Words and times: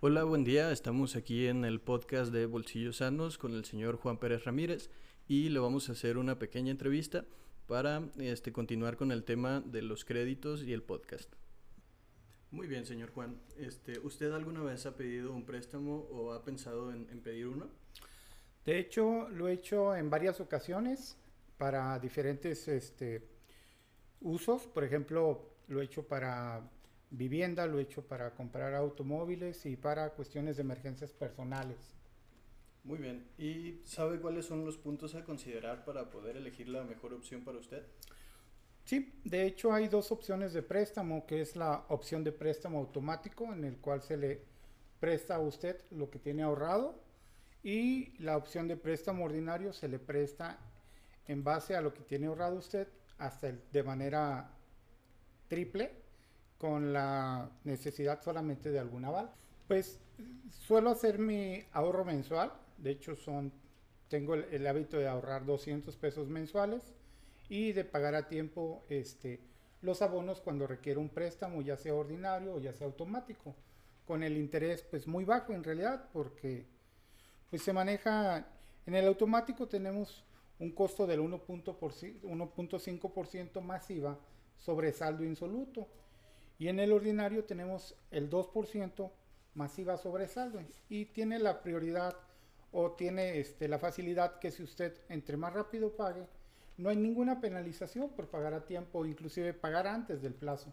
Hola, 0.00 0.22
buen 0.22 0.44
día. 0.44 0.70
Estamos 0.70 1.16
aquí 1.16 1.48
en 1.48 1.64
el 1.64 1.80
podcast 1.80 2.32
de 2.32 2.46
Bolsillos 2.46 2.98
Sanos 2.98 3.36
con 3.36 3.52
el 3.54 3.64
señor 3.64 3.96
Juan 3.96 4.18
Pérez 4.18 4.44
Ramírez 4.44 4.90
y 5.26 5.48
le 5.48 5.58
vamos 5.58 5.88
a 5.88 5.92
hacer 5.92 6.18
una 6.18 6.38
pequeña 6.38 6.70
entrevista 6.70 7.24
para 7.66 8.08
este, 8.20 8.52
continuar 8.52 8.96
con 8.96 9.10
el 9.10 9.24
tema 9.24 9.60
de 9.60 9.82
los 9.82 10.04
créditos 10.04 10.62
y 10.62 10.72
el 10.72 10.84
podcast. 10.84 11.32
Muy 12.52 12.68
bien, 12.68 12.86
señor 12.86 13.10
Juan. 13.10 13.40
Este, 13.56 13.98
¿Usted 13.98 14.30
alguna 14.30 14.62
vez 14.62 14.86
ha 14.86 14.94
pedido 14.94 15.32
un 15.32 15.44
préstamo 15.44 16.06
o 16.12 16.32
ha 16.32 16.44
pensado 16.44 16.92
en, 16.92 17.08
en 17.10 17.20
pedir 17.20 17.48
uno? 17.48 17.66
De 18.64 18.78
hecho, 18.78 19.28
lo 19.30 19.48
he 19.48 19.54
hecho 19.54 19.96
en 19.96 20.10
varias 20.10 20.40
ocasiones 20.40 21.16
para 21.56 21.98
diferentes 21.98 22.68
este, 22.68 23.26
usos. 24.20 24.68
Por 24.68 24.84
ejemplo, 24.84 25.56
lo 25.66 25.80
he 25.80 25.86
hecho 25.86 26.06
para 26.06 26.70
vivienda, 27.10 27.66
lo 27.66 27.78
he 27.78 27.82
hecho 27.82 28.02
para 28.02 28.34
comprar 28.34 28.74
automóviles 28.74 29.64
y 29.66 29.76
para 29.76 30.10
cuestiones 30.10 30.56
de 30.56 30.62
emergencias 30.62 31.12
personales. 31.12 31.76
Muy 32.84 32.98
bien. 32.98 33.26
¿Y 33.38 33.80
sabe 33.84 34.20
cuáles 34.20 34.46
son 34.46 34.64
los 34.64 34.78
puntos 34.78 35.14
a 35.14 35.24
considerar 35.24 35.84
para 35.84 36.10
poder 36.10 36.36
elegir 36.36 36.68
la 36.68 36.84
mejor 36.84 37.12
opción 37.12 37.44
para 37.44 37.58
usted? 37.58 37.82
Sí, 38.84 39.12
de 39.24 39.44
hecho 39.44 39.72
hay 39.72 39.88
dos 39.88 40.10
opciones 40.12 40.54
de 40.54 40.62
préstamo, 40.62 41.26
que 41.26 41.42
es 41.42 41.56
la 41.56 41.84
opción 41.88 42.24
de 42.24 42.32
préstamo 42.32 42.78
automático, 42.78 43.52
en 43.52 43.64
el 43.64 43.76
cual 43.76 44.00
se 44.00 44.16
le 44.16 44.42
presta 45.00 45.34
a 45.34 45.40
usted 45.40 45.84
lo 45.90 46.08
que 46.08 46.18
tiene 46.18 46.42
ahorrado, 46.42 46.98
y 47.62 48.16
la 48.18 48.36
opción 48.36 48.66
de 48.68 48.76
préstamo 48.76 49.24
ordinario 49.24 49.72
se 49.72 49.88
le 49.88 49.98
presta 49.98 50.58
en 51.26 51.44
base 51.44 51.76
a 51.76 51.82
lo 51.82 51.92
que 51.92 52.02
tiene 52.02 52.28
ahorrado 52.28 52.56
usted 52.56 52.88
hasta 53.18 53.48
el, 53.48 53.60
de 53.70 53.82
manera 53.82 54.50
triple 55.48 56.07
con 56.58 56.92
la 56.92 57.50
necesidad 57.64 58.22
solamente 58.22 58.70
de 58.70 58.80
algún 58.80 59.04
aval. 59.04 59.30
Pues 59.66 60.00
suelo 60.50 60.90
hacer 60.90 61.18
mi 61.18 61.64
ahorro 61.72 62.04
mensual, 62.04 62.52
de 62.78 62.90
hecho 62.90 63.16
son, 63.16 63.52
tengo 64.08 64.34
el, 64.34 64.44
el, 64.50 64.66
hábito 64.66 64.98
de 64.98 65.08
ahorrar 65.08 65.46
200 65.46 65.96
pesos 65.96 66.28
mensuales 66.28 66.82
y 67.48 67.72
de 67.72 67.84
pagar 67.84 68.14
a 68.14 68.28
tiempo 68.28 68.84
este, 68.88 69.40
los 69.82 70.02
abonos 70.02 70.40
cuando 70.40 70.66
requiere 70.66 70.98
un 70.98 71.08
préstamo, 71.08 71.62
ya 71.62 71.76
sea 71.76 71.94
ordinario 71.94 72.54
o 72.54 72.60
ya 72.60 72.72
sea 72.72 72.86
automático, 72.86 73.54
con 74.06 74.22
el 74.22 74.36
interés 74.36 74.82
pues 74.82 75.06
muy 75.06 75.24
bajo 75.24 75.52
en 75.52 75.62
realidad, 75.62 76.08
porque 76.12 76.66
pues 77.50 77.62
se 77.62 77.72
maneja, 77.72 78.46
en 78.86 78.94
el 78.94 79.06
automático 79.06 79.68
tenemos 79.68 80.24
un 80.58 80.72
costo 80.72 81.06
del 81.06 81.20
1.5% 81.20 83.60
masiva 83.60 84.18
sobre 84.56 84.92
saldo 84.92 85.22
insoluto 85.24 85.86
y 86.58 86.68
en 86.68 86.80
el 86.80 86.92
ordinario 86.92 87.44
tenemos 87.44 87.94
el 88.10 88.28
2% 88.28 89.10
masiva 89.54 89.96
sobre 89.96 90.28
saldo 90.28 90.60
y 90.88 91.06
tiene 91.06 91.38
la 91.38 91.62
prioridad 91.62 92.16
o 92.72 92.92
tiene 92.92 93.38
este, 93.38 93.68
la 93.68 93.78
facilidad 93.78 94.38
que 94.40 94.50
si 94.50 94.62
usted 94.62 95.00
entre 95.08 95.36
más 95.36 95.52
rápido 95.52 95.96
pague, 95.96 96.26
no 96.76 96.90
hay 96.90 96.96
ninguna 96.96 97.40
penalización 97.40 98.10
por 98.10 98.28
pagar 98.28 98.54
a 98.54 98.66
tiempo, 98.66 99.06
inclusive 99.06 99.54
pagar 99.54 99.86
antes 99.86 100.20
del 100.20 100.34
plazo. 100.34 100.72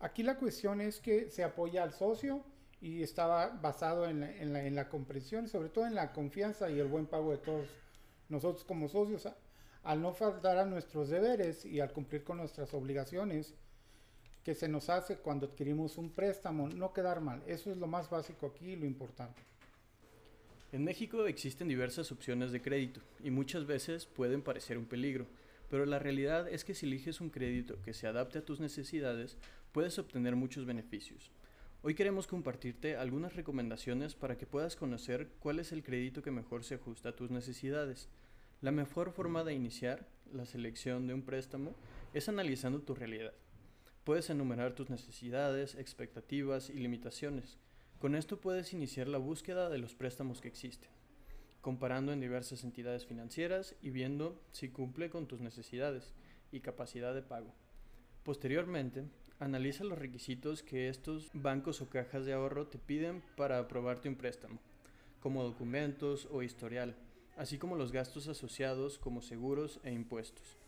Aquí 0.00 0.22
la 0.22 0.36
cuestión 0.36 0.80
es 0.80 1.00
que 1.00 1.30
se 1.30 1.44
apoya 1.44 1.82
al 1.82 1.92
socio 1.92 2.42
y 2.80 3.02
estaba 3.02 3.48
basado 3.48 4.08
en 4.08 4.20
la, 4.20 4.36
en 4.36 4.52
la, 4.52 4.64
en 4.64 4.74
la 4.74 4.88
comprensión, 4.88 5.48
sobre 5.48 5.68
todo 5.68 5.86
en 5.86 5.94
la 5.94 6.12
confianza 6.12 6.70
y 6.70 6.78
el 6.78 6.88
buen 6.88 7.06
pago 7.06 7.30
de 7.30 7.38
todos 7.38 7.68
nosotros 8.28 8.64
como 8.64 8.88
socios, 8.88 9.28
al 9.82 10.00
no 10.00 10.12
faltar 10.12 10.58
a 10.58 10.64
nuestros 10.64 11.08
deberes 11.08 11.64
y 11.64 11.80
al 11.80 11.92
cumplir 11.92 12.24
con 12.24 12.38
nuestras 12.38 12.72
obligaciones, 12.74 13.54
que 14.44 14.54
se 14.54 14.68
nos 14.68 14.90
hace 14.90 15.16
cuando 15.16 15.46
adquirimos 15.46 15.96
un 15.96 16.10
préstamo, 16.10 16.68
no 16.68 16.92
quedar 16.92 17.22
mal. 17.22 17.42
Eso 17.46 17.70
es 17.70 17.78
lo 17.78 17.86
más 17.86 18.10
básico 18.10 18.46
aquí 18.46 18.72
y 18.72 18.76
lo 18.76 18.84
importante. 18.84 19.40
En 20.70 20.84
México 20.84 21.26
existen 21.26 21.68
diversas 21.68 22.12
opciones 22.12 22.52
de 22.52 22.60
crédito 22.60 23.00
y 23.22 23.30
muchas 23.30 23.64
veces 23.66 24.04
pueden 24.04 24.42
parecer 24.42 24.76
un 24.76 24.84
peligro, 24.84 25.26
pero 25.70 25.86
la 25.86 25.98
realidad 25.98 26.48
es 26.48 26.62
que 26.62 26.74
si 26.74 26.84
eliges 26.84 27.20
un 27.20 27.30
crédito 27.30 27.80
que 27.82 27.94
se 27.94 28.06
adapte 28.06 28.38
a 28.38 28.44
tus 28.44 28.60
necesidades, 28.60 29.38
puedes 29.72 29.98
obtener 29.98 30.36
muchos 30.36 30.66
beneficios. 30.66 31.30
Hoy 31.82 31.94
queremos 31.94 32.26
compartirte 32.26 32.96
algunas 32.96 33.36
recomendaciones 33.36 34.14
para 34.14 34.36
que 34.36 34.46
puedas 34.46 34.76
conocer 34.76 35.28
cuál 35.38 35.58
es 35.58 35.72
el 35.72 35.82
crédito 35.82 36.22
que 36.22 36.30
mejor 36.30 36.64
se 36.64 36.74
ajusta 36.74 37.10
a 37.10 37.16
tus 37.16 37.30
necesidades. 37.30 38.08
La 38.60 38.72
mejor 38.72 39.12
forma 39.12 39.44
de 39.44 39.54
iniciar 39.54 40.06
la 40.32 40.44
selección 40.44 41.06
de 41.06 41.14
un 41.14 41.22
préstamo 41.22 41.74
es 42.14 42.28
analizando 42.28 42.80
tu 42.80 42.94
realidad. 42.94 43.32
Puedes 44.04 44.28
enumerar 44.28 44.74
tus 44.74 44.90
necesidades, 44.90 45.76
expectativas 45.76 46.68
y 46.68 46.74
limitaciones. 46.74 47.56
Con 47.98 48.14
esto 48.14 48.38
puedes 48.38 48.74
iniciar 48.74 49.08
la 49.08 49.16
búsqueda 49.16 49.70
de 49.70 49.78
los 49.78 49.94
préstamos 49.94 50.42
que 50.42 50.48
existen, 50.48 50.90
comparando 51.62 52.12
en 52.12 52.20
diversas 52.20 52.64
entidades 52.64 53.06
financieras 53.06 53.76
y 53.80 53.88
viendo 53.88 54.38
si 54.52 54.68
cumple 54.68 55.08
con 55.08 55.26
tus 55.26 55.40
necesidades 55.40 56.12
y 56.52 56.60
capacidad 56.60 57.14
de 57.14 57.22
pago. 57.22 57.54
Posteriormente, 58.24 59.04
analiza 59.38 59.84
los 59.84 59.98
requisitos 59.98 60.62
que 60.62 60.90
estos 60.90 61.30
bancos 61.32 61.80
o 61.80 61.88
cajas 61.88 62.26
de 62.26 62.34
ahorro 62.34 62.66
te 62.66 62.76
piden 62.76 63.22
para 63.38 63.58
aprobarte 63.58 64.10
un 64.10 64.16
préstamo, 64.16 64.60
como 65.20 65.44
documentos 65.44 66.28
o 66.30 66.42
historial, 66.42 66.94
así 67.38 67.56
como 67.56 67.74
los 67.74 67.90
gastos 67.90 68.28
asociados 68.28 68.98
como 68.98 69.22
seguros 69.22 69.80
e 69.82 69.92
impuestos. 69.92 70.58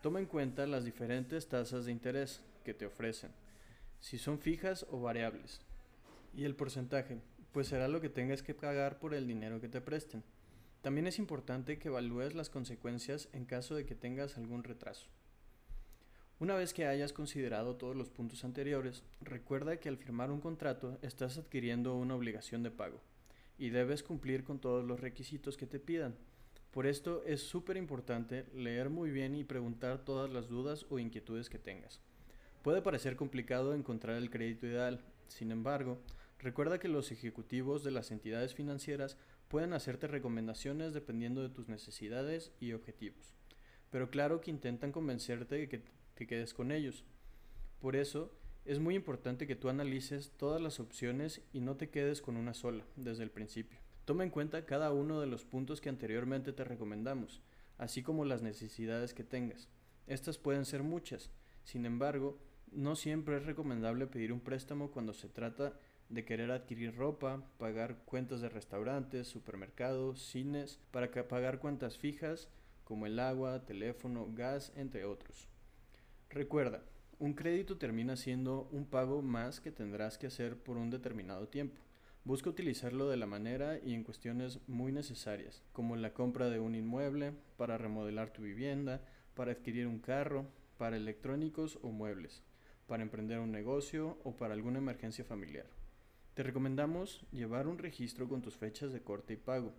Toma 0.00 0.20
en 0.20 0.26
cuenta 0.26 0.64
las 0.68 0.84
diferentes 0.84 1.48
tasas 1.48 1.86
de 1.86 1.90
interés, 1.90 2.40
que 2.64 2.74
te 2.74 2.86
ofrecen, 2.86 3.30
si 4.00 4.18
son 4.18 4.38
fijas 4.38 4.86
o 4.90 5.00
variables. 5.00 5.60
Y 6.34 6.44
el 6.44 6.56
porcentaje, 6.56 7.18
pues 7.52 7.68
será 7.68 7.86
lo 7.86 8.00
que 8.00 8.08
tengas 8.08 8.42
que 8.42 8.54
pagar 8.54 8.98
por 8.98 9.14
el 9.14 9.28
dinero 9.28 9.60
que 9.60 9.68
te 9.68 9.80
presten. 9.80 10.24
También 10.82 11.06
es 11.06 11.18
importante 11.18 11.78
que 11.78 11.88
evalúes 11.88 12.34
las 12.34 12.50
consecuencias 12.50 13.28
en 13.32 13.44
caso 13.44 13.74
de 13.76 13.86
que 13.86 13.94
tengas 13.94 14.36
algún 14.36 14.64
retraso. 14.64 15.06
Una 16.40 16.56
vez 16.56 16.74
que 16.74 16.86
hayas 16.86 17.12
considerado 17.12 17.76
todos 17.76 17.94
los 17.94 18.10
puntos 18.10 18.44
anteriores, 18.44 19.04
recuerda 19.20 19.78
que 19.78 19.88
al 19.88 19.96
firmar 19.96 20.32
un 20.32 20.40
contrato 20.40 20.98
estás 21.00 21.38
adquiriendo 21.38 21.94
una 21.94 22.16
obligación 22.16 22.62
de 22.64 22.72
pago 22.72 23.00
y 23.56 23.70
debes 23.70 24.02
cumplir 24.02 24.42
con 24.42 24.58
todos 24.58 24.84
los 24.84 25.00
requisitos 25.00 25.56
que 25.56 25.66
te 25.66 25.78
pidan. 25.78 26.16
Por 26.72 26.86
esto 26.86 27.22
es 27.24 27.40
súper 27.40 27.76
importante 27.76 28.46
leer 28.52 28.90
muy 28.90 29.10
bien 29.10 29.36
y 29.36 29.44
preguntar 29.44 30.04
todas 30.04 30.28
las 30.28 30.48
dudas 30.48 30.86
o 30.90 30.98
inquietudes 30.98 31.48
que 31.48 31.60
tengas. 31.60 32.00
Puede 32.64 32.80
parecer 32.80 33.14
complicado 33.14 33.74
encontrar 33.74 34.16
el 34.16 34.30
crédito 34.30 34.66
ideal, 34.66 35.04
sin 35.28 35.52
embargo, 35.52 36.00
recuerda 36.38 36.78
que 36.78 36.88
los 36.88 37.12
ejecutivos 37.12 37.84
de 37.84 37.90
las 37.90 38.10
entidades 38.10 38.54
financieras 38.54 39.18
pueden 39.48 39.74
hacerte 39.74 40.06
recomendaciones 40.06 40.94
dependiendo 40.94 41.42
de 41.42 41.50
tus 41.50 41.68
necesidades 41.68 42.52
y 42.60 42.72
objetivos, 42.72 43.34
pero 43.90 44.08
claro 44.08 44.40
que 44.40 44.50
intentan 44.50 44.92
convencerte 44.92 45.56
de 45.56 45.68
que 45.68 45.82
te 46.14 46.26
quedes 46.26 46.54
con 46.54 46.72
ellos. 46.72 47.04
Por 47.80 47.96
eso, 47.96 48.32
es 48.64 48.78
muy 48.78 48.94
importante 48.94 49.46
que 49.46 49.56
tú 49.56 49.68
analices 49.68 50.32
todas 50.38 50.62
las 50.62 50.80
opciones 50.80 51.42
y 51.52 51.60
no 51.60 51.76
te 51.76 51.90
quedes 51.90 52.22
con 52.22 52.34
una 52.34 52.54
sola 52.54 52.86
desde 52.96 53.24
el 53.24 53.30
principio. 53.30 53.78
Toma 54.06 54.24
en 54.24 54.30
cuenta 54.30 54.64
cada 54.64 54.90
uno 54.90 55.20
de 55.20 55.26
los 55.26 55.44
puntos 55.44 55.82
que 55.82 55.90
anteriormente 55.90 56.54
te 56.54 56.64
recomendamos, 56.64 57.42
así 57.76 58.02
como 58.02 58.24
las 58.24 58.40
necesidades 58.40 59.12
que 59.12 59.22
tengas. 59.22 59.68
Estas 60.06 60.38
pueden 60.38 60.64
ser 60.64 60.82
muchas, 60.82 61.30
sin 61.62 61.84
embargo, 61.84 62.38
no 62.72 62.96
siempre 62.96 63.36
es 63.36 63.46
recomendable 63.46 64.06
pedir 64.06 64.32
un 64.32 64.40
préstamo 64.40 64.90
cuando 64.90 65.12
se 65.12 65.28
trata 65.28 65.78
de 66.08 66.24
querer 66.24 66.50
adquirir 66.50 66.94
ropa, 66.96 67.42
pagar 67.58 67.98
cuentas 68.04 68.40
de 68.40 68.48
restaurantes, 68.48 69.28
supermercados, 69.28 70.20
cines, 70.22 70.80
para 70.90 71.10
pagar 71.28 71.58
cuentas 71.58 71.98
fijas 71.98 72.48
como 72.84 73.06
el 73.06 73.18
agua, 73.18 73.64
teléfono, 73.64 74.28
gas, 74.34 74.72
entre 74.76 75.04
otros. 75.04 75.48
Recuerda, 76.28 76.82
un 77.18 77.34
crédito 77.34 77.78
termina 77.78 78.16
siendo 78.16 78.68
un 78.72 78.86
pago 78.86 79.22
más 79.22 79.60
que 79.60 79.70
tendrás 79.70 80.18
que 80.18 80.26
hacer 80.26 80.56
por 80.58 80.76
un 80.76 80.90
determinado 80.90 81.48
tiempo. 81.48 81.80
Busca 82.24 82.50
utilizarlo 82.50 83.08
de 83.08 83.16
la 83.16 83.26
manera 83.26 83.78
y 83.78 83.94
en 83.94 84.02
cuestiones 84.02 84.58
muy 84.66 84.92
necesarias, 84.92 85.62
como 85.72 85.96
la 85.96 86.12
compra 86.12 86.48
de 86.50 86.58
un 86.58 86.74
inmueble, 86.74 87.34
para 87.56 87.78
remodelar 87.78 88.30
tu 88.30 88.42
vivienda, 88.42 89.02
para 89.34 89.52
adquirir 89.52 89.86
un 89.86 89.98
carro, 89.98 90.46
para 90.78 90.96
electrónicos 90.96 91.78
o 91.82 91.90
muebles. 91.90 92.42
Para 92.86 93.02
emprender 93.02 93.38
un 93.38 93.52
negocio 93.52 94.18
o 94.24 94.36
para 94.36 94.54
alguna 94.54 94.78
emergencia 94.78 95.24
familiar. 95.24 95.66
Te 96.34 96.42
recomendamos 96.42 97.24
llevar 97.32 97.68
un 97.68 97.78
registro 97.78 98.28
con 98.28 98.42
tus 98.42 98.56
fechas 98.56 98.92
de 98.92 99.00
corte 99.00 99.34
y 99.34 99.36
pago, 99.36 99.72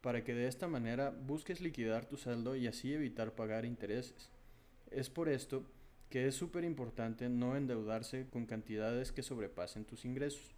para 0.00 0.24
que 0.24 0.34
de 0.34 0.48
esta 0.48 0.68
manera 0.68 1.10
busques 1.10 1.60
liquidar 1.60 2.04
tu 2.06 2.16
saldo 2.16 2.56
y 2.56 2.66
así 2.66 2.92
evitar 2.92 3.32
pagar 3.32 3.64
intereses. 3.64 4.30
Es 4.90 5.08
por 5.08 5.28
esto 5.28 5.64
que 6.10 6.26
es 6.26 6.34
súper 6.34 6.64
importante 6.64 7.28
no 7.28 7.56
endeudarse 7.56 8.26
con 8.30 8.46
cantidades 8.46 9.12
que 9.12 9.22
sobrepasen 9.22 9.84
tus 9.84 10.04
ingresos. 10.04 10.54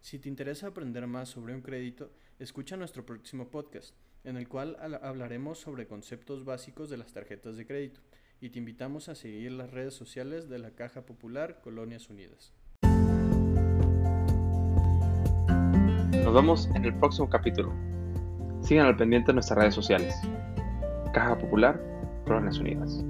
Si 0.00 0.18
te 0.18 0.28
interesa 0.28 0.68
aprender 0.68 1.06
más 1.06 1.28
sobre 1.28 1.54
un 1.54 1.60
crédito, 1.60 2.10
escucha 2.38 2.76
nuestro 2.76 3.04
próximo 3.04 3.48
podcast, 3.48 3.94
en 4.24 4.36
el 4.36 4.48
cual 4.48 4.76
hablaremos 5.02 5.58
sobre 5.58 5.86
conceptos 5.86 6.44
básicos 6.44 6.88
de 6.88 6.96
las 6.96 7.12
tarjetas 7.12 7.56
de 7.56 7.66
crédito, 7.66 8.00
y 8.40 8.50
te 8.50 8.58
invitamos 8.58 9.08
a 9.08 9.14
seguir 9.14 9.52
las 9.52 9.70
redes 9.70 9.94
sociales 9.94 10.48
de 10.48 10.58
la 10.58 10.70
Caja 10.70 11.02
Popular 11.02 11.60
Colonias 11.62 12.08
Unidas. 12.08 12.52
Nos 16.24 16.34
vemos 16.34 16.68
en 16.74 16.84
el 16.84 16.94
próximo 16.94 17.28
capítulo. 17.28 17.72
Sigan 18.62 18.86
al 18.86 18.96
pendiente 18.96 19.32
nuestras 19.32 19.58
redes 19.58 19.74
sociales. 19.74 20.14
Caja 21.12 21.36
Popular, 21.38 21.82
Colonias 22.24 22.58
Unidas. 22.58 23.04